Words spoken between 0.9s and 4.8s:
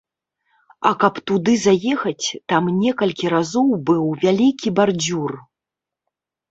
каб туды заехаць, там некалькі разоў быў вялікі